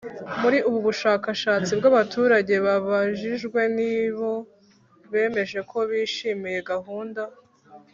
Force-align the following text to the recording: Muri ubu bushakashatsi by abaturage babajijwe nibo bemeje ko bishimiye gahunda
Muri 0.41 0.57
ubu 0.67 0.79
bushakashatsi 0.87 1.71
by 1.79 1.85
abaturage 1.91 2.53
babajijwe 2.65 3.61
nibo 3.77 4.31
bemeje 5.11 5.59
ko 5.71 5.77
bishimiye 5.89 6.59
gahunda 6.71 7.21